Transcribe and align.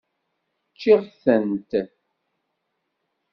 Ččiɣ-tent. 0.73 1.71